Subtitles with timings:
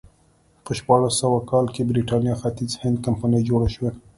[0.65, 3.89] په شپاړس سوه کال کې د برېټانیا ختیځ هند کمپنۍ جوړه شوه.